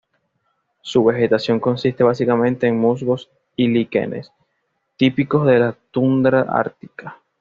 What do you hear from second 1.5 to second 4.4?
consiste básicamente en musgos y líquenes